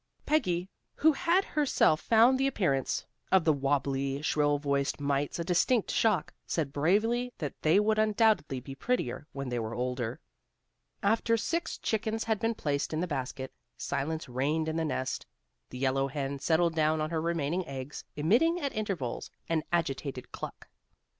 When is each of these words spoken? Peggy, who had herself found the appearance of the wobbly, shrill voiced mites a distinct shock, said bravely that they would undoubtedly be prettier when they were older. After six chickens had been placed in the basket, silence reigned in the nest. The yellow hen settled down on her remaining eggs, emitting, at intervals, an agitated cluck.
Peggy, 0.25 0.67
who 0.95 1.13
had 1.13 1.45
herself 1.45 2.01
found 2.01 2.39
the 2.39 2.47
appearance 2.47 3.05
of 3.31 3.45
the 3.45 3.53
wobbly, 3.53 4.19
shrill 4.23 4.57
voiced 4.57 4.99
mites 4.99 5.37
a 5.37 5.43
distinct 5.43 5.91
shock, 5.91 6.33
said 6.47 6.73
bravely 6.73 7.31
that 7.37 7.53
they 7.61 7.79
would 7.79 7.99
undoubtedly 7.99 8.59
be 8.59 8.73
prettier 8.73 9.27
when 9.31 9.47
they 9.49 9.59
were 9.59 9.75
older. 9.75 10.19
After 11.03 11.37
six 11.37 11.77
chickens 11.77 12.23
had 12.23 12.39
been 12.39 12.55
placed 12.55 12.93
in 12.93 12.99
the 12.99 13.05
basket, 13.05 13.53
silence 13.77 14.27
reigned 14.27 14.67
in 14.67 14.75
the 14.75 14.83
nest. 14.85 15.27
The 15.69 15.77
yellow 15.77 16.07
hen 16.07 16.39
settled 16.39 16.73
down 16.73 16.99
on 16.99 17.11
her 17.11 17.21
remaining 17.21 17.67
eggs, 17.67 18.03
emitting, 18.15 18.59
at 18.59 18.73
intervals, 18.73 19.29
an 19.49 19.61
agitated 19.71 20.31
cluck. 20.31 20.67